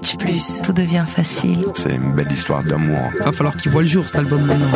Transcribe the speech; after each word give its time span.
Match 0.00 0.16
Plus, 0.16 0.62
tout 0.62 0.72
devient 0.72 1.04
facile. 1.06 1.66
C'est 1.74 1.94
une 1.94 2.14
belle 2.14 2.32
histoire 2.32 2.62
d'amour. 2.62 3.10
Va 3.22 3.32
falloir 3.32 3.54
qu'il 3.54 3.70
voit 3.70 3.82
le 3.82 3.88
jour 3.88 4.06
cet 4.06 4.16
album 4.16 4.40
maintenant. 4.46 4.66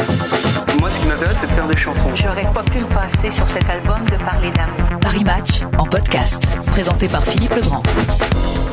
Moi, 0.79 0.91
ce 0.91 1.01
qui 1.01 1.07
m'intéresse, 1.07 1.39
c'est 1.41 1.47
de 1.47 1.53
faire 1.53 1.67
des 1.67 1.77
chansons. 1.79 2.13
J'aurais 2.13 2.53
pas 2.53 2.63
pu 2.63 2.85
passer 2.85 3.31
sur 3.31 3.49
cet 3.49 3.67
album 3.71 4.05
de 4.05 4.23
parler 4.23 4.51
d'amour. 4.51 5.01
Paris 5.01 5.25
Match 5.25 5.63
en 5.79 5.87
podcast, 5.87 6.47
présenté 6.67 7.09
par 7.09 7.25
Philippe 7.25 7.55
Legrand. 7.55 7.83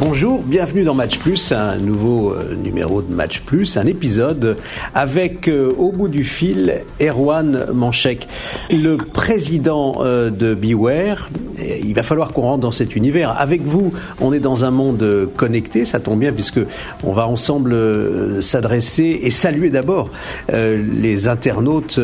Bonjour, 0.03 0.41
bienvenue 0.41 0.83
dans 0.83 0.95
Match 0.95 1.19
Plus, 1.19 1.51
un 1.51 1.77
nouveau 1.77 2.31
euh, 2.31 2.55
numéro 2.55 3.03
de 3.03 3.13
Match 3.13 3.41
Plus, 3.41 3.77
un 3.77 3.85
épisode 3.85 4.57
avec 4.95 5.47
euh, 5.47 5.71
au 5.77 5.91
bout 5.91 6.07
du 6.07 6.23
fil 6.23 6.81
Erwan 6.99 7.67
Manchek, 7.71 8.27
le 8.71 8.97
président 8.97 9.97
euh, 9.99 10.31
de 10.31 10.55
Beware. 10.55 11.29
Il 11.59 11.93
va 11.93 12.01
falloir 12.01 12.33
qu'on 12.33 12.41
rentre 12.41 12.61
dans 12.61 12.71
cet 12.71 12.95
univers. 12.95 13.39
Avec 13.39 13.61
vous, 13.61 13.93
on 14.19 14.33
est 14.33 14.39
dans 14.39 14.65
un 14.65 14.71
monde 14.71 15.29
connecté, 15.37 15.85
ça 15.85 15.99
tombe 15.99 16.17
bien 16.19 16.31
puisque 16.31 16.59
on 17.03 17.11
va 17.11 17.27
ensemble 17.27 18.41
s'adresser 18.41 19.19
et 19.21 19.29
saluer 19.29 19.69
d'abord 19.69 20.09
les 20.51 21.27
internautes, 21.27 21.99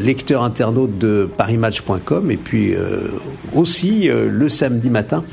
lecteurs 0.00 0.44
internautes 0.44 0.96
de 0.98 1.28
parimatch.com 1.36 2.30
et 2.30 2.36
puis 2.36 2.76
aussi 3.52 4.08
le 4.08 4.48
samedi 4.48 4.90
matin 4.90 5.24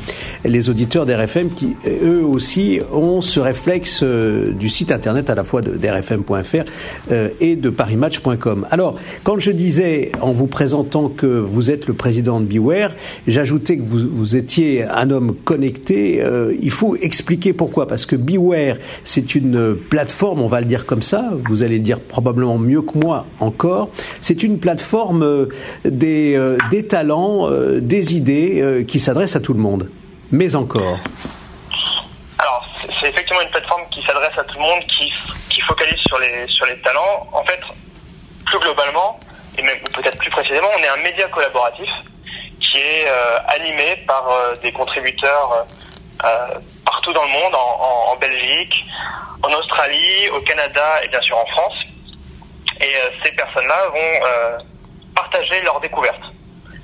les 0.44 0.72
auditeurs 0.72 1.06
d'RFM 1.06 1.52
qui 1.52 1.76
eux 2.08 2.24
aussi 2.24 2.80
ont 2.92 3.22
ce 3.22 3.40
réflexe 3.40 4.02
euh, 4.04 4.52
du 4.52 4.70
site 4.70 4.92
internet 4.92 5.30
à 5.30 5.36
la 5.36 5.44
fois 5.44 5.62
d'RFM.fr 5.62 6.64
euh, 7.12 7.30
et 7.40 7.56
de 7.56 7.70
parimatch.com. 7.70 8.66
Alors, 8.72 8.96
quand 9.24 9.38
je 9.40 9.52
disais 9.52 10.12
en 10.22 10.32
vous 10.32 10.48
présentant 10.48 11.10
que 11.10 11.26
vous 11.28 11.70
êtes 11.70 11.88
le 11.88 11.94
président 11.94 12.40
de 12.40 12.46
Beware, 12.46 12.92
j'ajoutais 13.28 13.78
que 13.78 13.84
vous, 13.84 14.00
vous 14.12 14.36
étiez 14.36 14.84
un 14.86 15.10
homme 15.12 15.36
connecté. 15.44 16.22
Euh, 16.22 16.56
il 16.62 16.72
faut 16.72 16.96
expliquer 16.96 17.54
pourquoi. 17.54 17.88
Parce 17.88 18.06
que 18.06 18.16
Beware, 18.16 18.78
c'est 19.04 19.36
une 19.36 19.76
plateforme, 19.76 20.42
on 20.42 20.48
va 20.48 20.60
le 20.62 20.66
dire 20.68 20.86
comme 20.86 21.02
ça, 21.02 21.32
vous 21.46 21.62
allez 21.64 21.78
le 21.78 21.84
dire 21.84 22.00
probablement 22.00 22.58
mieux 22.58 22.82
que 22.82 22.98
moi 22.98 23.26
encore, 23.40 23.90
c'est 24.22 24.44
une 24.44 24.60
plateforme 24.60 25.48
des, 25.86 26.40
des 26.72 26.86
talents, 26.86 27.50
des 27.80 28.16
idées 28.16 28.86
qui 28.88 29.00
s'adresse 29.00 29.36
à 29.36 29.40
tout 29.40 29.54
le 29.54 29.60
monde. 29.60 29.90
Mais 30.32 30.56
encore. 30.56 31.00
Alors, 32.40 32.66
c'est- 32.82 32.92
c'est 33.02 33.10
effectivement 33.10 33.42
une 33.42 33.50
plateforme 33.50 33.82
qui 33.92 34.02
s'adresse 34.04 34.38
à 34.38 34.44
tout 34.44 34.56
le 34.57 34.57
qui, 34.88 35.12
focalise 35.68 36.00
sur 36.08 36.18
les, 36.20 36.48
sur 36.48 36.66
les 36.66 36.78
talents. 36.82 37.28
En 37.34 37.44
fait, 37.44 37.60
plus 38.46 38.60
globalement, 38.60 39.20
et 39.58 39.62
même 39.62 39.78
peut-être 39.94 40.18
plus 40.18 40.30
précisément, 40.30 40.70
on 40.78 40.82
est 40.84 40.88
un 40.88 40.98
média 40.98 41.28
collaboratif 41.28 41.90
qui 42.62 42.78
est 42.78 43.06
euh, 43.08 43.38
animé 43.50 43.96
par 44.08 44.30
euh, 44.30 44.54
des 44.64 44.72
contributeurs 44.72 45.66
euh, 46.24 46.60
partout 46.86 47.12
dans 47.14 47.24
le 47.24 47.30
monde, 47.30 47.54
en, 47.56 48.12
en- 48.12 48.16
Belgique, 48.18 48.74
en 49.44 49.50
Australie, 49.52 50.30
au 50.30 50.40
Canada 50.42 51.04
et 51.04 51.08
bien 51.10 51.22
sûr 51.22 51.38
en 51.38 51.46
France. 51.48 51.76
Et 52.82 52.94
ces 53.24 53.32
personnes-là 53.32 53.88
vont 53.90 54.64
partager 55.16 55.62
leurs 55.62 55.80
découvertes. 55.80 56.22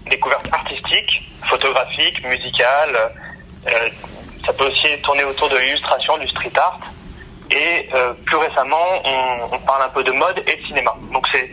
Découvertes 0.07 0.47
artistiques, 0.51 1.21
photographiques, 1.47 2.23
musicales. 2.25 3.11
ça 4.45 4.53
peut 4.53 4.65
aussi 4.65 4.87
tourner 5.03 5.23
autour 5.23 5.49
de 5.49 5.57
l'illustration, 5.57 6.17
du 6.17 6.27
street 6.27 6.51
art. 6.55 6.79
Et 7.55 7.87
euh, 7.93 8.13
plus 8.25 8.37
récemment, 8.37 8.83
on, 9.05 9.55
on 9.55 9.59
parle 9.59 9.83
un 9.83 9.89
peu 9.89 10.03
de 10.03 10.11
mode 10.11 10.39
et 10.47 10.55
de 10.55 10.65
cinéma. 10.65 10.93
Donc 11.11 11.23
c'est 11.31 11.49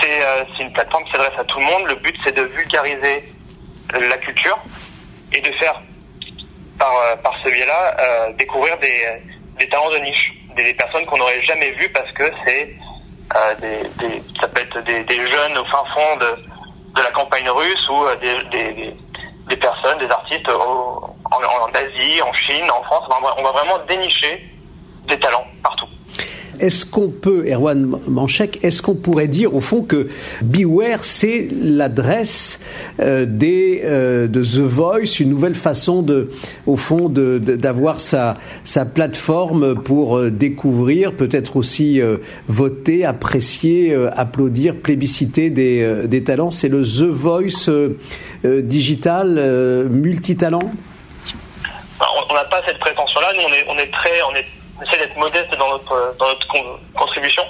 c'est 0.00 0.22
euh, 0.22 0.44
une 0.60 0.72
plateforme 0.72 1.04
qui 1.04 1.12
s'adresse 1.12 1.38
à 1.38 1.44
tout 1.44 1.58
le 1.58 1.64
monde. 1.64 1.86
Le 1.88 1.94
but 1.96 2.14
c'est 2.24 2.34
de 2.36 2.42
vulgariser 2.42 3.24
la 3.98 4.16
culture 4.18 4.58
et 5.32 5.40
de 5.40 5.50
faire 5.52 5.80
par 6.78 6.92
euh, 7.06 7.16
par 7.16 7.32
ce 7.42 7.48
biais-là 7.48 7.96
euh, 7.98 8.32
découvrir 8.34 8.76
des 8.78 9.22
des 9.58 9.68
talents 9.68 9.90
de 9.90 9.98
niche, 9.98 10.32
des, 10.56 10.74
personnes 10.74 11.06
qu'on 11.06 11.16
n'aurait 11.16 11.40
jamais 11.42 11.70
vues 11.72 11.88
parce 11.90 12.10
que 12.12 12.24
c'est 12.44 12.76
euh, 13.34 13.54
des, 13.60 13.82
des 14.06 14.22
ça 14.40 14.48
peut 14.48 14.60
être 14.60 14.80
des, 14.84 15.02
des 15.04 15.26
jeunes 15.26 15.56
au 15.56 15.64
fin 15.66 15.82
fond 15.94 16.16
de 16.20 16.44
de 16.94 17.00
la 17.02 17.10
campagne 17.10 17.48
russe 17.48 17.88
ou 17.88 18.04
euh, 18.04 18.16
des, 18.16 18.94
des, 19.48 19.56
personnes, 19.56 19.98
des 19.98 20.10
artistes 20.10 20.46
au- 20.50 21.04
en, 21.30 21.36
en, 21.36 21.70
Asie, 21.72 22.20
en 22.20 22.32
Chine, 22.34 22.70
en 22.70 22.82
France. 22.82 23.04
On 23.38 23.42
va 23.42 23.52
vraiment 23.52 23.78
dénicher 23.88 24.46
des 25.08 25.18
talents 25.18 25.46
partout. 25.62 25.86
Est-ce 26.60 26.86
qu'on 26.86 27.08
peut, 27.08 27.44
Erwan 27.50 27.96
Manchek, 28.06 28.60
est-ce 28.62 28.82
qu'on 28.82 28.94
pourrait 28.94 29.26
dire 29.26 29.52
au 29.52 29.60
fond 29.60 29.82
que 29.82 30.08
Beware, 30.42 31.04
c'est 31.04 31.48
l'adresse 31.50 32.64
euh, 33.00 33.26
des 33.26 33.80
euh, 33.84 34.28
de 34.28 34.42
The 34.44 34.58
Voice, 34.58 35.18
une 35.18 35.30
nouvelle 35.30 35.56
façon 35.56 36.02
de, 36.02 36.30
au 36.66 36.76
fond, 36.76 37.08
de- 37.08 37.38
de- 37.38 37.56
d'avoir 37.56 37.98
sa 37.98 38.36
sa 38.64 38.84
plateforme 38.84 39.74
pour 39.82 40.16
euh, 40.18 40.30
découvrir, 40.30 41.14
peut-être 41.16 41.56
aussi 41.56 42.00
voter, 42.46 43.04
apprécier, 43.04 43.92
applaudir, 44.14 44.76
plébisciter 44.76 45.50
des 45.50 46.02
des 46.06 46.22
talents? 46.22 46.52
C'est 46.52 46.68
le 46.68 46.82
The 46.84 47.08
Voice 47.10 47.68
digital 48.44 49.88
multitalent? 49.90 50.60
Enfin, 51.98 52.10
on- 52.18 52.32
on 52.32 52.34
n'a 52.34 52.44
pas 52.44 52.60
cette 52.66 52.78
prétention-là. 52.78 53.32
Nous, 53.36 53.42
on 53.48 53.52
est, 53.52 53.64
on 53.68 53.78
est 53.82 53.90
très, 53.90 54.10
on, 54.30 54.34
est, 54.36 54.46
on 54.82 54.88
essaie 54.88 54.98
d'être 54.98 55.16
modeste 55.16 55.50
dans 55.58 55.70
notre, 55.70 56.14
dans 56.18 56.28
notre 56.28 56.46
con- 56.48 56.78
contribution. 56.96 57.44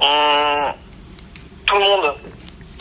On- 0.00 0.72
tout 1.66 1.76
le 1.76 1.84
monde 1.84 2.14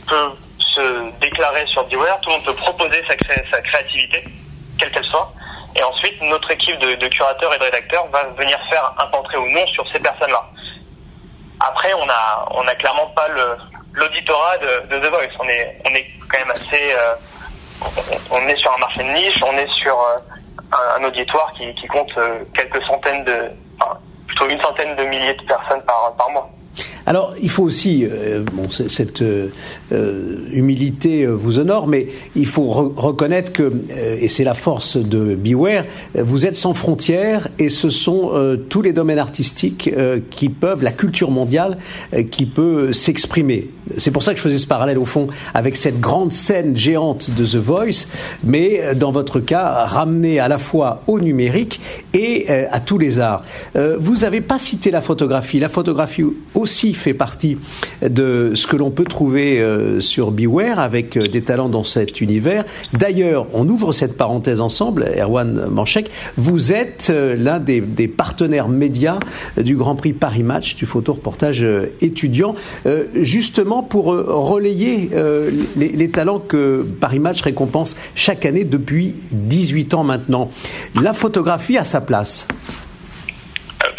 peut 0.07 0.31
se 0.75 1.11
déclarer 1.19 1.65
sur 1.67 1.85
Beware, 1.85 2.19
tout 2.21 2.29
le 2.29 2.35
monde 2.35 2.45
peut 2.45 2.53
proposer 2.53 3.03
sa, 3.07 3.15
sa 3.51 3.61
créativité, 3.61 4.23
quelle 4.77 4.91
qu'elle 4.91 5.05
soit. 5.05 5.31
Et 5.75 5.83
ensuite, 5.83 6.21
notre 6.23 6.49
équipe 6.51 6.79
de, 6.79 7.07
curateurs 7.07 7.53
et 7.53 7.59
de 7.59 7.63
rédacteurs 7.63 8.07
va 8.07 8.23
venir 8.37 8.59
faire 8.69 8.93
un 8.97 9.05
portrait 9.07 9.37
ou 9.37 9.49
non 9.49 9.65
sur 9.67 9.85
ces 9.93 9.99
personnes-là. 9.99 10.43
Après, 11.59 11.93
on 11.93 12.09
a, 12.09 12.47
on 12.51 12.67
a 12.67 12.75
clairement 12.75 13.07
pas 13.07 13.27
l'auditorat 13.93 14.57
de, 14.57 14.87
de 14.87 14.99
The 14.99 15.09
Voice. 15.09 15.35
On 15.39 15.47
est, 15.47 15.81
on 15.85 15.89
est 15.89 16.07
quand 16.27 16.39
même 16.39 16.55
assez, 16.55 16.93
euh, 16.93 17.13
on, 18.31 18.47
est 18.47 18.55
sur 18.57 18.73
un 18.73 18.77
marché 18.79 19.03
de 19.03 19.09
niche, 19.09 19.39
on 19.43 19.53
est 19.57 19.69
sur 19.73 19.99
euh, 19.99 20.97
un, 20.97 21.03
auditoire 21.03 21.53
qui, 21.57 21.73
qui 21.75 21.87
compte 21.87 22.11
euh, 22.17 22.43
quelques 22.55 22.83
centaines 22.85 23.23
de, 23.25 23.51
plutôt 24.27 24.49
une 24.49 24.61
centaine 24.61 24.95
de 24.95 25.03
milliers 25.03 25.33
de 25.33 25.43
personnes 25.45 25.81
par, 25.85 26.13
par 26.17 26.29
mois. 26.31 26.49
Alors, 27.05 27.33
il 27.41 27.49
faut 27.49 27.63
aussi, 27.63 28.05
euh, 28.05 28.43
bon, 28.53 28.69
cette 28.69 29.21
euh, 29.21 29.51
humilité 29.91 31.23
euh, 31.23 31.31
vous 31.31 31.57
honore, 31.59 31.87
mais 31.87 32.07
il 32.35 32.45
faut 32.45 32.65
re- 32.67 32.93
reconnaître 32.95 33.51
que, 33.51 33.63
euh, 33.63 34.17
et 34.21 34.27
c'est 34.27 34.43
la 34.43 34.53
force 34.53 34.97
de 34.97 35.35
Beware, 35.35 35.85
euh, 36.17 36.23
vous 36.23 36.45
êtes 36.45 36.55
sans 36.55 36.73
frontières 36.73 37.47
et 37.57 37.69
ce 37.69 37.89
sont 37.89 38.31
euh, 38.33 38.55
tous 38.55 38.81
les 38.81 38.93
domaines 38.93 39.19
artistiques 39.19 39.89
euh, 39.95 40.19
qui 40.29 40.49
peuvent, 40.49 40.83
la 40.83 40.91
culture 40.91 41.31
mondiale, 41.31 41.77
euh, 42.13 42.23
qui 42.23 42.45
peut 42.45 42.93
s'exprimer. 42.93 43.69
C'est 43.97 44.11
pour 44.11 44.23
ça 44.23 44.33
que 44.33 44.37
je 44.37 44.43
faisais 44.43 44.59
ce 44.59 44.67
parallèle 44.67 44.99
au 44.99 45.05
fond 45.05 45.27
avec 45.53 45.75
cette 45.75 45.99
grande 45.99 46.33
scène 46.33 46.77
géante 46.77 47.29
de 47.35 47.45
The 47.45 47.55
Voice, 47.55 48.07
mais 48.43 48.81
euh, 48.81 48.93
dans 48.93 49.11
votre 49.11 49.39
cas, 49.39 49.85
ramenée 49.85 50.39
à 50.39 50.47
la 50.47 50.57
fois 50.57 51.01
au 51.07 51.19
numérique 51.19 51.81
et 52.13 52.45
euh, 52.49 52.65
à 52.69 52.79
tous 52.79 52.97
les 52.97 53.19
arts. 53.19 53.43
Euh, 53.75 53.97
vous 53.99 54.17
n'avez 54.17 54.41
pas 54.41 54.59
cité 54.59 54.91
la 54.91 55.01
photographie. 55.01 55.59
La 55.59 55.69
photographie 55.69 56.23
aussi 56.53 56.93
fait 56.93 57.13
partie 57.13 57.57
de 58.01 58.51
ce 58.55 58.67
que 58.67 58.75
l'on 58.75 58.91
peut 58.91 59.05
trouver 59.05 59.59
euh, 59.79 60.01
sur 60.01 60.31
Beware 60.31 60.79
avec 60.79 61.17
euh, 61.17 61.27
des 61.27 61.41
talents 61.41 61.69
dans 61.69 61.83
cet 61.83 62.21
univers. 62.21 62.65
D'ailleurs, 62.93 63.47
on 63.53 63.67
ouvre 63.67 63.91
cette 63.91 64.17
parenthèse 64.17 64.61
ensemble, 64.61 65.09
Erwan 65.17 65.67
Manchek. 65.69 66.09
Vous 66.37 66.71
êtes 66.71 67.07
euh, 67.09 67.35
l'un 67.37 67.59
des, 67.59 67.81
partenaires 68.07 68.67
médias 68.67 69.19
du 69.57 69.75
Grand 69.75 69.95
Prix 69.95 70.13
Paris 70.13 70.43
Match, 70.43 70.75
du 70.75 70.85
photoreportage 70.85 71.65
étudiant, 72.01 72.55
justement 73.13 73.83
pour 73.83 74.05
relayer 74.05 75.09
les, 75.75 76.09
talents 76.09 76.39
que 76.39 76.85
Paris 76.99 77.19
Match 77.19 77.41
récompense 77.41 77.95
chaque 78.15 78.45
année 78.45 78.63
depuis 78.63 79.15
18 79.31 79.93
ans 79.93 80.03
maintenant. 80.03 80.49
La 80.95 81.13
photographie 81.13 81.77
a 81.77 81.85
sa 81.85 82.01
place. 82.01 82.47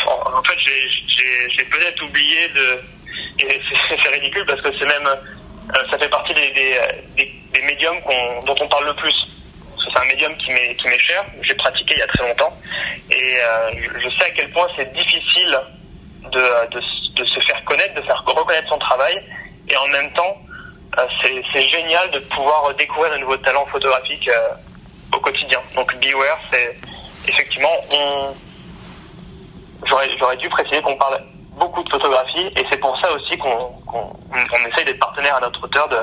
En 0.07 0.43
fait, 0.43 0.59
j'ai- 0.59 1.65
peut-être 1.65 2.03
oublié 2.05 2.49
de. 2.55 2.81
c'est 4.03 4.11
ridicule 4.11 4.45
parce 4.47 4.61
que 4.61 4.69
c'est 4.79 4.87
même. 4.87 5.09
Euh, 5.77 5.85
ça 5.91 5.99
fait 5.99 6.09
partie 6.09 6.35
des, 6.35 6.51
des, 6.53 6.79
des, 7.17 7.33
des 7.53 7.63
médiums 7.63 8.01
qu'on- 8.03 8.43
dont 8.45 8.57
on 8.61 8.69
parle 8.69 8.87
le 8.87 8.95
plus. 8.95 9.15
C'est 9.83 10.01
un 10.01 10.05
médium 10.07 10.37
qui 10.37 10.53
m'est 10.53 10.75
qui 10.77 10.89
m'est 10.89 10.99
cher. 10.99 11.25
J'ai 11.43 11.55
pratiqué 11.55 11.95
il 11.97 11.99
y 12.01 12.03
a 12.03 12.07
très 12.07 12.29
longtemps. 12.29 12.53
Et 13.11 13.37
euh, 13.43 13.71
je, 13.77 14.01
je 14.01 14.09
sais 14.17 14.25
à 14.25 14.31
quel 14.31 14.51
point 14.53 14.69
c'est 14.77 14.93
difficile 14.93 15.59
de, 16.33 16.39
de, 16.71 16.81
de 17.17 17.25
se 17.25 17.41
faire 17.49 17.65
connaître, 17.65 17.95
de 17.95 18.03
faire 18.03 18.23
reconnaître 18.27 18.69
son 18.69 18.79
travail. 18.79 19.21
Et 19.69 19.77
en 19.77 19.87
même 19.89 20.13
temps, 20.13 20.37
euh, 20.99 21.07
c'est 21.53 21.63
génial 21.63 22.11
de 22.11 22.19
pouvoir 22.21 22.75
découvrir 22.75 23.13
de 23.13 23.19
nouveaux 23.19 23.37
talents 23.39 23.67
photographiques 23.73 24.29
euh, 24.29 24.49
au 25.17 25.21
quotidien. 25.21 25.61
Donc 25.75 25.93
Beware, 25.99 26.39
c'est 26.51 26.77
effectivement, 27.27 27.73
on, 27.93 28.35
j'aurais 29.87 30.09
j'aurais 30.19 30.37
dû 30.37 30.49
préciser 30.49 30.81
qu'on 30.83 30.97
parle 30.97 31.21
beaucoup 31.61 31.83
de 31.85 31.91
photographie 31.91 32.51
et 32.57 32.65
c'est 32.71 32.81
pour 32.81 32.99
ça 33.01 33.13
aussi 33.13 33.39
qu'on 33.39 33.71
on 33.93 34.69
essaye 34.69 34.85
d'être 34.87 34.99
partenaire 34.99 35.37
à 35.37 35.41
notre 35.41 35.63
hauteur 35.63 35.89
de, 35.89 35.97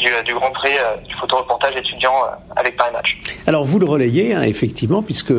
du, 0.00 0.34
Grand 0.34 0.50
Prix 0.52 0.70
du 1.06 1.14
photoreportage 1.16 1.76
étudiant 1.76 2.12
avec 2.56 2.76
Paris 2.76 2.92
Match. 2.92 3.18
Alors 3.46 3.64
vous 3.64 3.78
le 3.78 3.86
relayez 3.86 4.34
hein, 4.34 4.42
effectivement 4.42 5.02
puisque 5.02 5.32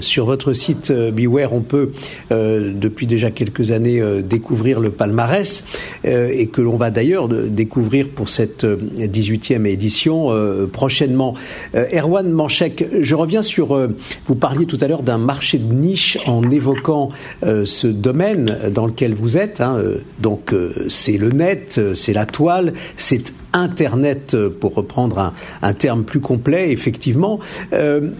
sur 0.00 0.26
votre 0.26 0.52
site 0.52 0.92
Beware 0.92 1.52
on 1.52 1.60
peut 1.60 1.92
depuis 2.30 3.06
déjà 3.06 3.30
quelques 3.30 3.72
années 3.72 4.02
découvrir 4.22 4.80
le 4.80 4.90
palmarès 4.90 5.66
et 6.04 6.46
que 6.48 6.60
l'on 6.60 6.76
va 6.76 6.90
d'ailleurs 6.90 7.28
découvrir 7.28 8.08
pour 8.14 8.28
cette 8.28 8.64
18e 8.64 9.66
édition 9.66 10.30
prochainement. 10.72 11.34
Erwan 11.74 12.28
Manchek, 12.30 12.84
je 13.00 13.14
reviens 13.14 13.42
sur 13.42 13.88
vous 14.26 14.34
parliez 14.34 14.66
tout 14.66 14.78
à 14.80 14.88
l'heure 14.88 15.02
d'un 15.02 15.18
marché 15.18 15.58
de 15.58 15.72
niche 15.72 16.18
en 16.26 16.42
évoquant 16.42 17.10
ce 17.42 17.86
domaine 17.86 18.70
dans 18.70 18.86
lequel 18.86 19.14
vous 19.14 19.38
êtes. 19.38 19.60
Hein, 19.60 19.80
donc 20.18 20.54
c'est 20.88 21.18
le 21.18 21.30
net, 21.30 21.80
c'est 21.94 22.12
la 22.12 22.26
toile, 22.26 22.72
c'est 22.96 23.32
Internet, 23.56 24.34
euh, 24.34 24.50
pour 24.50 24.74
reprendre 24.74 25.32
un, 25.62 25.72
terme 25.72 26.04
plus 26.04 26.20
complet, 26.20 26.70
effectivement. 26.70 27.40
Euh, 27.72 28.10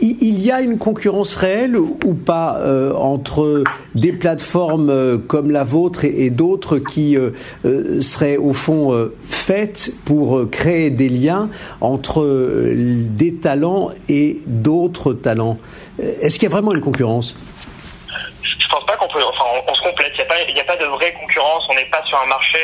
il 0.00 0.38
y 0.38 0.52
a 0.52 0.60
une 0.60 0.78
concurrence 0.78 1.34
réelle 1.34 1.76
ou 1.76 2.14
pas 2.14 2.58
euh, 2.58 2.94
entre 2.94 3.64
des 3.96 4.12
plateformes 4.12 5.20
comme 5.26 5.50
la 5.50 5.64
vôtre 5.64 6.04
et, 6.04 6.30
d'autres 6.30 6.78
qui 6.78 7.16
seraient 7.64 8.36
au 8.36 8.52
fond 8.52 9.10
faites 9.28 9.90
pour 10.04 10.48
créer 10.52 10.90
des 10.90 11.08
liens 11.08 11.48
entre 11.80 12.24
des 12.72 13.34
talents 13.34 13.90
et 14.08 14.38
d'autres 14.46 15.14
talents? 15.14 15.58
Est-ce 15.98 16.38
qu'il 16.38 16.44
y 16.44 16.52
a 16.52 16.54
vraiment 16.54 16.72
une 16.72 16.80
concurrence? 16.80 17.36
Je 18.40 18.68
pense 18.70 18.86
pas 18.86 18.96
qu'on 18.96 19.08
peut. 19.08 19.18
Enfin, 19.18 19.44
on, 19.66 19.74
se 19.74 19.82
complète. 19.82 20.12
Il 20.48 20.54
n'y 20.54 20.60
a, 20.60 20.62
a, 20.62 20.66
pas 20.66 20.76
de 20.76 20.88
vraie 20.88 21.12
concurrence. 21.20 21.64
On 21.70 21.74
n'est 21.74 21.90
pas 21.90 22.04
sur 22.04 22.20
un 22.22 22.26
marché 22.26 22.58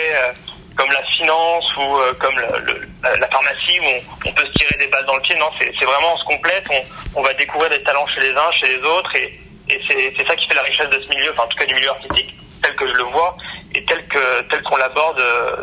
comme 0.76 0.90
la 0.90 1.02
finance 1.16 1.64
ou 1.76 1.96
euh, 1.98 2.12
comme 2.14 2.34
le, 2.36 2.88
la 3.02 3.28
pharmacie 3.28 3.80
où 3.80 4.28
on, 4.28 4.32
peut 4.32 4.46
se 4.46 4.52
tirer 4.52 4.76
des 4.78 4.86
balles 4.88 5.06
dans 5.06 5.16
le 5.16 5.22
pied. 5.22 5.36
Non, 5.36 5.50
c'est 5.58 5.84
vraiment 5.84 6.14
on 6.14 6.18
se 6.18 6.24
complète, 6.24 6.66
on, 6.70 7.20
on, 7.20 7.22
va 7.22 7.32
découvrir 7.34 7.70
des 7.70 7.82
talents 7.82 8.06
chez 8.08 8.20
les 8.20 8.32
uns, 8.32 8.50
chez 8.60 8.76
les 8.76 8.82
autres, 8.82 9.14
et, 9.16 9.40
et 9.68 9.80
c'est 9.88 10.26
ça 10.26 10.36
qui 10.36 10.46
fait 10.48 10.54
la 10.54 10.62
richesse 10.62 10.90
de 10.90 10.98
ce 10.98 11.08
milieu, 11.08 11.30
enfin 11.30 11.44
en 11.44 11.48
tout 11.48 11.58
cas 11.58 11.66
du 11.66 11.74
milieu 11.74 11.90
artistique, 11.90 12.34
tel 12.62 12.74
que 12.74 12.88
je 12.88 12.94
le 12.94 13.04
vois, 13.04 13.36
et 13.74 13.84
tel 13.84 14.06
que 14.08 14.42
tel 14.50 14.62
qu'on 14.62 14.76
l'aborde 14.76 15.20
euh, 15.20 15.56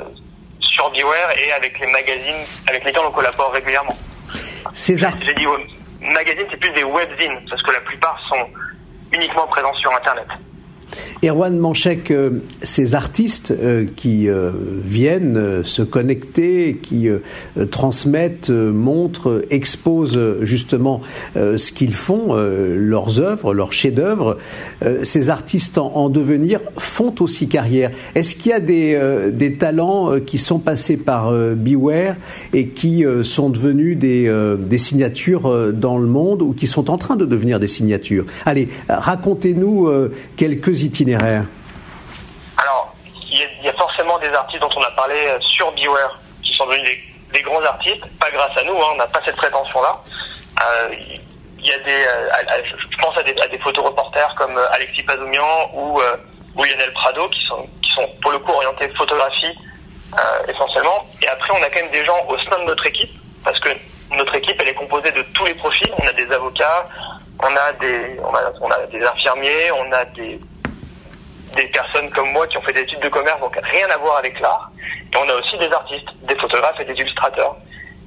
sur 0.62 0.90
Beware 0.92 1.38
et 1.38 1.52
avec 1.52 1.80
les 1.80 1.88
magazines 1.88 2.46
avec 2.68 2.84
lesquels 2.84 3.04
on 3.06 3.12
collabore 3.12 3.52
régulièrement. 3.52 3.98
César. 4.74 5.12
J'ai 5.26 5.34
dit 5.34 5.46
magazines, 6.02 6.48
c'est 6.50 6.58
plus 6.58 6.72
des 6.72 6.84
webzines, 6.84 7.46
parce 7.50 7.62
que 7.64 7.72
la 7.72 7.82
plupart 7.82 8.18
sont 8.30 8.48
uniquement 9.12 9.48
présents 9.48 9.74
sur 9.76 9.94
Internet. 9.94 10.28
Erwan 11.24 11.58
Manchek, 11.58 12.12
euh, 12.12 12.42
ces 12.62 12.96
artistes 12.96 13.52
euh, 13.52 13.86
qui 13.96 14.28
euh, 14.28 14.52
viennent 14.84 15.64
se 15.64 15.82
connecter, 15.82 16.80
qui 16.82 17.10
transmettent, 17.70 18.50
montrent, 18.50 19.44
exposent 19.50 20.20
justement 20.42 21.02
ce 21.36 21.72
qu'ils 21.72 21.94
font, 21.94 22.36
leurs 22.36 23.20
œuvres, 23.20 23.54
leurs 23.54 23.74
chefs-d'œuvre, 23.74 24.38
ces 25.04 25.30
artistes 25.30 25.78
en, 25.78 26.10
devenir 26.10 26.60
font 26.78 27.14
aussi 27.20 27.48
carrière. 27.48 27.92
Est-ce 28.16 28.36
qu'il 28.36 28.52
y 28.52 28.54
a 28.54 28.60
des, 28.60 29.56
talents 29.58 30.20
qui 30.26 30.38
sont 30.38 30.60
passés 30.60 30.98
par 30.98 31.32
Beware 31.32 32.16
et 32.54 32.68
qui 32.68 33.04
sont 33.24 33.50
devenus 33.50 33.98
des, 33.98 34.32
des 34.60 34.78
signatures 34.78 35.74
dans 35.74 35.98
le 35.98 36.08
monde 36.08 36.42
ou 36.42 36.54
qui 36.54 36.68
sont 36.68 36.90
en 36.90 36.98
train 36.98 37.16
de 37.16 37.26
devenir 37.26 37.60
des 37.60 37.68
signatures? 37.68 38.26
Allez, 38.46 38.70
racontez-nous 38.90 39.90
quelques 40.36 40.81
itinéraire 40.84 41.44
Alors, 42.58 42.94
il 43.32 43.64
y, 43.64 43.70
a 43.70 43.74
forcément 43.74 44.18
des 44.20 44.30
artistes 44.30 44.62
dont 44.62 44.70
on 44.76 44.82
a 44.82 44.92
parlé 44.92 45.16
euh, 45.16 45.40
sur 45.56 45.72
Beware 45.72 46.20
qui 46.44 46.54
sont 46.56 46.66
devenus 46.66 46.98
des, 47.32 47.42
grands 47.42 47.64
artistes, 47.64 48.06
pas 48.20 48.30
grâce 48.30 48.56
à 48.58 48.64
nous, 48.64 48.74
hein, 48.74 48.90
on 48.94 48.98
n'a 48.98 49.08
pas 49.08 49.22
cette 49.24 49.38
prétention-là. 49.38 50.02
Euh, 50.62 50.96
il 51.60 51.66
y 51.68 51.72
a 51.72 51.78
des, 51.80 52.06
euh, 52.06 52.30
je 52.92 52.98
pense 52.98 53.18
à 53.18 53.24
des, 53.24 53.36
à 53.40 53.64
photoreporters 53.64 54.36
comme 54.36 54.58
Alexis 54.74 55.04
Pazoumian 55.04 55.70
ou, 55.74 56.02
ou 56.56 56.64
Lionel 56.64 56.92
Prado 56.94 57.28
qui 57.30 57.42
sont, 57.46 57.68
pour 58.22 58.32
le 58.32 58.40
coup 58.40 58.52
orientés 58.52 58.90
photographie 58.98 59.56
essentiellement. 60.50 61.08
Et 61.22 61.28
après, 61.28 61.52
on 61.54 61.64
a 61.64 61.70
quand 61.70 61.82
même 61.82 61.92
des 61.92 62.04
gens 62.04 62.26
au 62.28 62.38
sein 62.50 62.60
de 62.60 62.66
notre 62.66 62.86
équipe 62.88 63.12
parce 63.44 63.60
que 63.60 63.70
notre 64.16 64.36
équipe 64.36 64.58
elle 64.62 64.70
est 64.70 64.74
composée 64.74 65.12
de 65.12 65.22
tous 65.34 65.46
les 65.46 65.54
profils. 65.54 65.92
On 66.02 66.08
a 66.08 66.14
des 66.14 66.30
avocats, 66.32 66.88
on 67.40 67.56
a 67.56 67.72
des, 67.74 68.20
on 68.62 68.70
a 68.70 68.86
des 68.88 69.04
infirmiers, 69.04 69.72
on 69.72 69.92
a 69.92 70.06
des 70.06 70.40
des 71.56 71.68
personnes 71.68 72.10
comme 72.12 72.32
moi 72.32 72.48
qui 72.48 72.58
ont 72.58 72.62
fait 72.62 72.74
des 72.74 72.82
études 72.82 73.02
de 73.02 73.10
commerce, 73.10 73.40
donc 73.40 73.58
rien 73.64 73.88
à 73.90 73.98
voir 73.98 74.18
avec 74.18 74.40
l'art. 74.40 74.72
Et 75.14 75.18
on 75.18 75.30
a 75.30 75.34
aussi 75.34 75.58
des 75.58 75.72
artistes, 75.72 76.08
des 76.24 76.36
photographes 76.36 76.80
et 76.80 76.86
des 76.86 76.94
illustrateurs. 76.94 77.56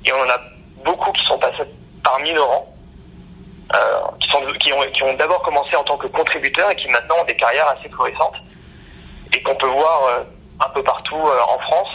Et 0.06 0.12
on 0.12 0.20
en 0.20 0.28
a 0.28 0.40
beaucoup 0.84 1.12
qui 1.12 1.24
sont 1.26 1.38
passés 1.38 1.64
parmi 2.02 2.32
nos 2.32 2.44
rangs, 2.44 2.74
euh, 3.74 4.00
qui, 4.20 4.28
sont, 4.30 4.46
qui 4.58 4.72
ont, 4.72 4.82
qui 4.92 5.02
ont 5.02 5.14
d'abord 5.14 5.42
commencé 5.42 5.74
en 5.76 5.84
tant 5.84 5.96
que 5.96 6.06
contributeurs 6.06 6.70
et 6.70 6.76
qui 6.76 6.88
maintenant 6.88 7.16
ont 7.20 7.24
des 7.24 7.36
carrières 7.36 7.68
assez 7.68 7.88
florissantes 7.88 8.36
et 9.32 9.42
qu'on 9.42 9.54
peut 9.56 9.68
voir 9.68 10.04
euh, 10.04 10.24
un 10.60 10.68
peu 10.70 10.82
partout 10.82 11.16
euh, 11.16 11.40
en 11.48 11.58
France. 11.58 11.88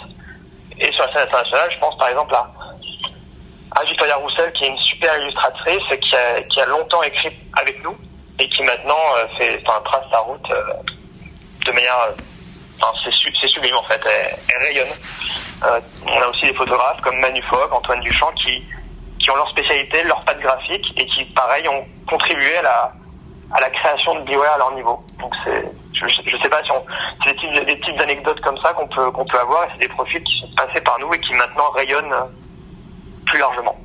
Et 0.80 0.92
sur 0.94 1.06
la 1.06 1.14
scène 1.14 1.28
internationale, 1.28 1.70
je 1.72 1.80
pense 1.80 1.98
par 1.98 2.10
exemple 2.10 2.36
à, 2.36 2.52
à 3.76 3.84
Victoria 3.86 4.16
Roussel, 4.16 4.52
qui 4.54 4.66
est 4.66 4.70
une 4.70 4.78
super 4.78 5.18
illustratrice 5.22 5.84
qui 6.02 6.16
a, 6.16 6.42
qui 6.44 6.62
a 6.62 6.66
longtemps 6.66 7.04
écrit 7.04 7.36
avec 7.54 7.84
nous 7.84 7.96
et 8.40 8.48
qui 8.50 8.64
maintenant 8.64 8.96
euh, 9.18 9.28
fait, 9.38 9.62
trace 9.64 10.06
sa 10.12 10.20
route 10.20 10.48
de 11.66 11.72
manière. 11.72 11.98
Euh, 12.08 12.14
enfin, 12.82 12.98
c'est 13.04 13.48
sublime 13.48 13.76
en 13.76 13.84
fait, 13.84 14.02
elle, 14.06 14.68
rayonne. 14.68 14.96
Euh, 15.64 15.80
on 16.06 16.22
a 16.22 16.28
aussi 16.28 16.46
des 16.48 16.54
photographes 16.54 17.02
comme 17.02 17.18
Manu 17.20 17.42
Fogg, 17.44 17.72
Antoine 17.72 18.00
Duchamp 18.02 18.32
qui, 18.34 18.64
qui 19.20 19.30
ont 19.32 19.36
leur 19.36 19.50
spécialité, 19.50 20.04
leur 20.04 20.24
patte 20.24 20.40
graphique 20.40 20.86
et 20.98 21.06
qui, 21.06 21.26
pareil, 21.26 21.68
ont 21.68 21.86
contribué 22.08 22.56
à 22.58 22.62
la, 22.62 22.94
à 23.52 23.62
la 23.62 23.70
création 23.70 24.16
de 24.16 24.22
Beware 24.22 24.54
à 24.54 24.58
leur 24.58 24.74
niveau. 24.74 25.04
Donc 25.20 25.34
c'est, 25.44 25.64
je, 25.94 26.06
je 26.26 26.38
sais 26.42 26.50
pas 26.50 26.64
si 26.64 26.72
on, 26.72 26.86
c'est 27.24 27.34
des 27.34 27.40
types, 27.40 27.66
des 27.66 27.80
types 27.82 27.98
d'anecdotes 27.98 28.40
comme 28.42 28.58
ça 28.60 28.74
qu'on 28.74 28.88
peut, 28.88 29.12
qu'on 29.12 29.26
peut 29.26 29.40
avoir 29.40 29.66
et 29.66 29.68
c'est 29.74 29.88
des 29.88 29.94
profils 29.94 30.24
qui 30.24 30.40
sont 30.40 30.50
passés 30.56 30.82
par 30.82 30.98
nous 31.00 31.14
et 31.14 31.20
qui 31.20 31.34
maintenant 31.34 31.70
rayonnent 31.72 32.16
plus 33.26 33.40
largement. 33.40 33.78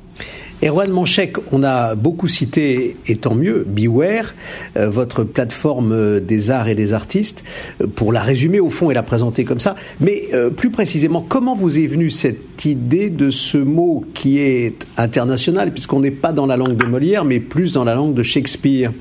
Erwan 0.63 0.89
Manchek, 0.89 1.35
on 1.51 1.63
a 1.63 1.95
beaucoup 1.95 2.27
cité, 2.27 2.97
et 3.07 3.17
tant 3.17 3.35
mieux, 3.35 3.65
Beware, 3.67 4.33
euh, 4.77 4.89
votre 4.89 5.23
plateforme 5.23 5.91
euh, 5.91 6.19
des 6.19 6.49
arts 6.49 6.69
et 6.69 6.75
des 6.75 6.93
artistes, 6.93 7.43
euh, 7.81 7.87
pour 7.87 8.13
la 8.13 8.21
résumer 8.21 8.59
au 8.59 8.69
fond 8.69 8.89
et 8.89 8.93
la 8.93 9.03
présenter 9.03 9.43
comme 9.43 9.59
ça. 9.59 9.75
Mais 9.99 10.23
plus 10.57 10.71
précisément, 10.71 11.25
comment 11.27 11.55
vous 11.55 11.77
est 11.77 11.87
venue 11.87 12.09
cette 12.09 12.65
idée 12.65 13.09
de 13.09 13.29
ce 13.29 13.57
mot 13.57 14.05
qui 14.13 14.39
est 14.39 14.87
international, 14.97 15.71
puisqu'on 15.71 15.99
n'est 15.99 16.11
pas 16.11 16.31
dans 16.31 16.45
la 16.45 16.57
langue 16.57 16.77
de 16.77 16.85
Molière, 16.85 17.25
mais 17.25 17.39
plus 17.39 17.73
dans 17.73 17.83
la 17.83 17.95
langue 17.95 18.13
de 18.13 18.23
Shakespeare? 18.23 18.91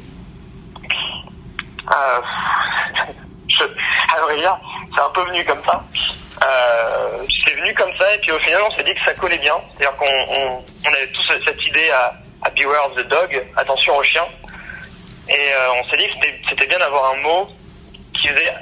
Je, 3.48 3.64
c'est 4.94 5.02
un 5.02 5.10
peu 5.10 5.22
venu 5.24 5.44
comme 5.44 5.62
ça. 5.64 5.82
Euh, 6.44 7.24
c'est 7.46 7.54
venu 7.54 7.72
comme 7.74 7.92
ça 7.98 8.14
et 8.14 8.18
puis 8.18 8.32
au 8.32 8.38
final 8.40 8.62
on 8.62 8.76
s'est 8.76 8.82
dit 8.84 8.94
que 8.94 9.04
ça 9.04 9.14
collait 9.14 9.38
bien. 9.38 9.54
C'est-à-dire 9.76 9.96
qu'on 9.96 10.06
on, 10.06 10.92
avait 10.92 11.06
tous 11.08 11.32
cette 11.44 11.66
idée 11.66 11.90
à, 11.90 12.14
à, 12.42 12.50
Beware 12.50 12.86
of 12.86 12.96
the 12.96 13.08
Dog, 13.08 13.46
attention 13.56 13.96
au 13.96 14.02
chien. 14.02 14.24
Et 15.28 15.32
euh, 15.32 15.72
on 15.80 15.88
s'est 15.88 15.96
dit 15.96 16.06
que 16.06 16.26
c'était 16.50 16.66
bien 16.66 16.78
d'avoir 16.78 17.14
un 17.14 17.16
mot 17.18 17.48
qui, 18.20 18.28
faisait, 18.28 18.52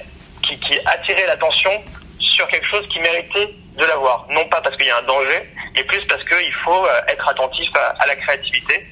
qui, 0.47 0.59
qui 0.61 0.79
attirait 0.87 1.27
l'attention 1.27 1.83
sur 2.19 2.47
quelque 2.49 2.67
chose 2.67 2.87
qui 2.93 3.01
méritait 3.01 3.55
de 3.77 3.85
l'avoir. 3.85 4.27
Non 4.31 4.45
pas 4.49 4.61
parce 4.61 4.77
qu'il 4.77 4.87
y 4.87 4.91
a 4.91 4.99
un 4.99 5.03
danger, 5.03 5.51
mais 5.75 5.85
plus 5.85 6.05
parce 6.07 6.23
qu'il 6.25 6.55
faut 6.65 6.87
euh, 6.87 7.01
être 7.09 7.29
attentif 7.29 7.69
à, 7.75 8.07
la 8.07 8.17
créativité. 8.17 8.87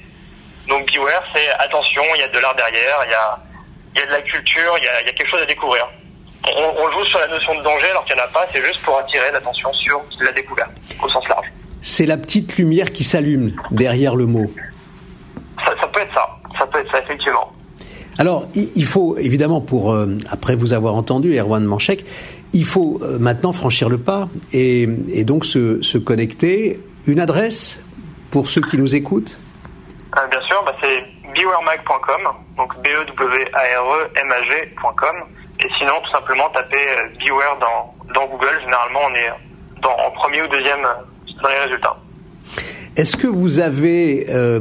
Donc 0.67 0.91
Beware, 0.91 1.23
c'est 1.33 1.49
attention, 1.53 2.03
il 2.15 2.21
y 2.21 2.23
a 2.23 2.27
de 2.27 2.39
l'art 2.39 2.55
derrière, 2.55 2.99
il 3.05 3.11
y 3.11 3.13
a, 3.13 3.39
y 3.95 4.01
a 4.01 4.05
de 4.05 4.11
la 4.11 4.21
culture, 4.21 4.77
il 4.77 4.83
y 4.83 4.87
a, 4.87 5.01
il 5.01 5.07
y 5.07 5.09
a 5.09 5.13
quelque 5.13 5.29
chose 5.29 5.41
à 5.41 5.45
découvrir 5.45 5.87
on, 6.47 6.91
joue 6.91 7.05
sur 7.05 7.19
la 7.19 7.27
notion 7.27 7.55
de 7.55 7.63
danger 7.63 7.87
alors 7.91 8.03
qu'il 8.05 8.15
n'y 8.15 8.21
en 8.21 8.25
a 8.25 8.27
pas, 8.27 8.45
c'est 8.51 8.63
juste 8.63 8.81
pour 8.81 8.97
attirer 8.97 9.31
l'attention 9.31 9.71
sur 9.73 10.01
la 10.21 10.31
découverte 10.31 10.71
au 11.03 11.09
sens 11.09 11.27
large. 11.29 11.47
C'est 11.81 12.05
la 12.05 12.17
petite 12.17 12.57
lumière 12.57 12.91
qui 12.91 13.03
s'allume 13.03 13.53
derrière 13.71 14.15
le 14.15 14.25
mot. 14.25 14.51
Ça, 15.65 15.87
peut 15.87 15.99
être 15.99 16.13
ça, 16.13 16.27
ça 16.59 16.65
peut 16.67 16.79
être 16.79 16.91
ça 16.91 16.99
effectivement. 16.99 17.53
Alors, 18.17 18.47
il 18.55 18.85
faut 18.85 19.17
évidemment, 19.17 19.61
pour 19.61 19.93
euh, 19.93 20.17
après 20.29 20.55
vous 20.55 20.73
avoir 20.73 20.95
entendu, 20.95 21.37
Erwan 21.39 21.63
Manchek, 21.63 22.05
il 22.53 22.65
faut 22.65 22.99
euh, 23.01 23.17
maintenant 23.19 23.53
franchir 23.53 23.89
le 23.89 23.97
pas 23.97 24.27
et, 24.53 24.87
donc 25.23 25.45
se, 25.45 25.97
connecter. 25.97 26.79
Une 27.07 27.19
adresse 27.19 27.83
pour 28.29 28.49
ceux 28.49 28.61
qui 28.61 28.77
nous 28.77 28.93
écoutent? 28.93 29.39
Euh, 30.17 30.27
Bien 30.27 30.41
sûr, 30.41 30.61
bah, 30.63 30.75
c'est 30.81 31.03
bewaremag.com, 31.33 32.21
donc 32.57 32.75
b 32.83 32.87
e 32.87 33.05
w 33.05 33.45
a 33.53 33.59
r 33.59 34.03
e 34.03 34.09
m 34.15 34.31
a 34.31 34.43
g.com. 34.43 35.15
Et 35.63 35.69
sinon, 35.77 35.93
tout 36.03 36.11
simplement, 36.11 36.49
taper 36.49 36.77
euh, 36.77 37.09
Beware 37.19 37.57
dans, 37.59 38.25
Google. 38.27 38.59
Généralement, 38.61 39.01
on 39.05 39.15
est 39.15 39.31
dans, 39.81 39.91
en 39.91 40.11
premier 40.11 40.41
ou 40.41 40.47
deuxième 40.47 40.83
euh, 40.85 40.93
dans 41.41 41.49
les 41.49 41.59
résultats. 41.59 41.97
Est-ce 42.97 43.15
que 43.15 43.27
vous 43.27 43.61
avez 43.61 44.25
euh, 44.29 44.59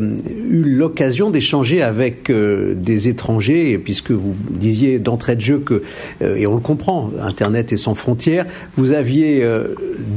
eu 0.48 0.62
l'occasion 0.62 1.30
d'échanger 1.30 1.82
avec 1.82 2.30
euh, 2.30 2.74
des 2.76 3.08
étrangers, 3.08 3.76
puisque 3.76 4.12
vous 4.12 4.36
disiez 4.48 5.00
d'entrée 5.00 5.34
de 5.34 5.40
jeu 5.40 5.58
que, 5.58 5.82
euh, 6.22 6.36
et 6.36 6.46
on 6.46 6.54
le 6.54 6.60
comprend, 6.60 7.10
Internet 7.20 7.72
est 7.72 7.76
sans 7.76 7.96
frontières, 7.96 8.46
vous 8.76 8.92
aviez 8.92 9.44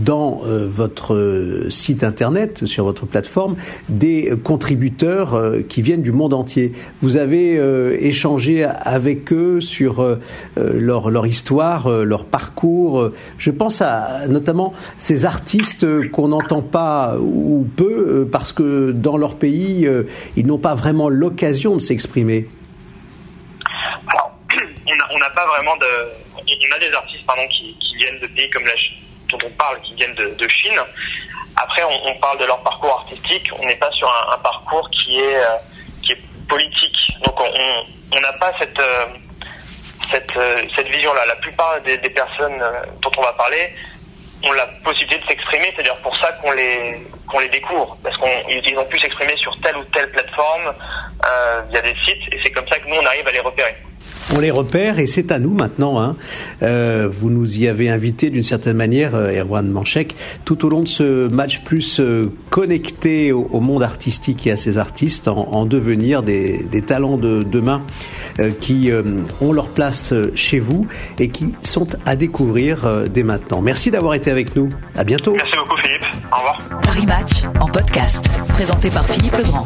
dans 0.05 0.41
votre 0.72 1.65
site 1.70 2.03
Internet, 2.03 2.65
sur 2.65 2.84
votre 2.86 3.05
plateforme, 3.05 3.55
des 3.89 4.34
contributeurs 4.43 5.41
qui 5.67 5.82
viennent 5.82 6.01
du 6.01 6.12
monde 6.12 6.34
entier. 6.34 6.74
Vous 7.01 7.17
avez 7.17 7.60
échangé 8.00 8.63
avec 8.63 9.32
eux 9.34 9.62
sur 9.62 10.17
leur, 10.58 11.10
leur 11.10 11.27
histoire, 11.27 11.89
leur 11.89 12.25
parcours. 12.25 13.12
Je 13.38 13.51
pense 13.51 13.82
à 13.82 14.27
notamment 14.27 14.74
ces 14.98 15.25
artistes 15.25 15.86
qu'on 16.10 16.29
n'entend 16.29 16.62
pas 16.62 17.17
ou 17.20 17.65
peu 17.75 18.02
euh, 18.03 18.29
parce 18.29 18.53
que 18.53 18.91
dans 18.91 19.17
leur 19.17 19.38
pays, 19.38 19.86
euh, 19.86 20.03
ils 20.36 20.45
n'ont 20.45 20.57
pas 20.57 20.75
vraiment 20.75 21.10
l'occasion 21.10 21.75
de 21.75 21.79
s'exprimer 21.79 22.48
on 25.13 25.19
n'a 25.19 25.29
pas 25.31 25.45
vraiment 25.48 25.75
de. 25.77 25.88
On 26.38 26.75
a 26.75 26.79
des 26.79 26.93
artistes 26.93 27.25
pardon, 27.25 27.48
qui, 27.48 27.75
viennent 27.98 28.19
de 28.19 28.27
pays 28.27 28.50
comme 28.50 28.65
la 28.65 28.74
dont 29.29 29.38
on 29.45 29.50
parle, 29.51 29.79
qui 29.81 29.95
viennent 29.95 30.13
de, 30.15 30.48
Chine. 30.48 30.79
Après, 31.55 31.81
on, 31.83 32.19
parle 32.19 32.39
de 32.39 32.45
leur 32.45 32.62
parcours 32.62 33.00
artistique. 33.00 33.50
On 33.60 33.65
n'est 33.65 33.75
pas 33.75 33.91
sur 33.91 34.07
un, 34.31 34.38
parcours 34.39 34.89
qui 34.89 35.19
est, 35.19 35.38
euh, 35.38 35.55
qui 36.03 36.12
est 36.12 36.22
politique. 36.48 36.98
Donc, 37.25 37.39
on 38.12 38.19
n'a 38.19 38.33
pas 38.33 38.53
cette, 38.60 38.79
cette, 40.12 40.33
cette 40.75 40.88
vision-là. 40.88 41.25
La 41.25 41.36
plupart 41.38 41.81
des, 41.81 41.98
personnes 41.98 42.62
dont 43.01 43.12
on 43.17 43.22
va 43.22 43.33
parler 43.33 43.74
ont 44.43 44.51
la 44.51 44.65
possibilité 44.83 45.17
de 45.19 45.25
s'exprimer, 45.25 45.71
c'est-à-dire 45.73 45.97
pour 46.01 46.15
ça 46.17 46.31
qu'on 46.33 46.51
les 46.51 46.97
qu'on 47.27 47.39
les 47.39 47.50
découvre, 47.50 47.97
parce 48.03 48.15
qu'ils 48.17 48.77
ont 48.77 48.85
pu 48.85 49.00
s'exprimer 49.00 49.35
sur 49.38 49.55
telle 49.62 49.77
ou 49.77 49.83
telle 49.85 50.12
plateforme 50.12 50.73
euh, 51.25 51.62
via 51.69 51.81
des 51.81 51.95
sites, 52.05 52.33
et 52.33 52.39
c'est 52.43 52.51
comme 52.51 52.67
ça 52.67 52.79
que 52.79 52.88
nous 52.88 52.95
on 52.95 53.05
arrive 53.05 53.27
à 53.27 53.31
les 53.31 53.39
repérer. 53.39 53.75
On 54.35 54.39
les 54.39 54.49
repère 54.49 54.97
et 54.97 55.05
c'est 55.05 55.31
à 55.31 55.37
nous 55.37 55.53
maintenant. 55.53 56.01
Hein. 56.01 56.15
Euh, 56.63 57.07
vous 57.11 57.29
nous 57.29 57.57
y 57.57 57.67
avez 57.67 57.89
invité 57.89 58.31
d'une 58.31 58.43
certaine 58.43 58.75
manière, 58.75 59.13
euh, 59.13 59.39
Erwan 59.39 59.69
Manchek, 59.69 60.15
tout 60.43 60.65
au 60.65 60.69
long 60.69 60.81
de 60.81 60.87
ce 60.87 61.27
match 61.27 61.59
plus 61.59 61.99
euh, 61.99 62.31
connecté 62.49 63.31
au, 63.31 63.59
monde 63.59 63.83
artistique 63.83 64.47
et 64.47 64.51
à 64.51 64.57
ses 64.57 64.79
artistes 64.79 65.27
en, 65.27 65.65
devenir 65.65 66.23
des, 66.23 66.63
des, 66.63 66.81
talents 66.81 67.17
de 67.17 67.43
demain 67.43 67.83
qui 68.59 68.91
ont 69.39 69.53
leur 69.53 69.67
place 69.67 70.13
chez 70.35 70.59
vous 70.59 70.87
et 71.19 71.29
qui 71.29 71.53
sont 71.61 71.87
à 72.05 72.15
découvrir 72.15 73.07
dès 73.09 73.23
maintenant. 73.23 73.61
Merci 73.61 73.91
d'avoir 73.91 74.15
été 74.15 74.31
avec 74.31 74.55
nous. 74.55 74.69
À 74.95 75.03
bientôt. 75.03 75.33
Merci 75.33 75.57
beaucoup 75.57 75.77
Philippe. 75.77 76.05
Au 76.31 76.37
revoir. 76.37 76.81
Paris 76.83 77.05
Match 77.05 77.43
en 77.59 77.67
podcast, 77.67 78.27
présenté 78.49 78.89
par 78.89 79.05
Philippe 79.05 79.37
Legrand. 79.37 79.65